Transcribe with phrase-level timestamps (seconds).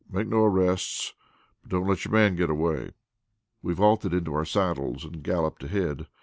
[0.09, 1.13] Make no arrests,
[1.61, 2.93] but don't let your man get away."
[3.61, 6.07] We vaulted into our saddles and galloped ahead.